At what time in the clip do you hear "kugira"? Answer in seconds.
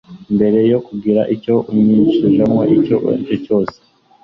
0.87-1.21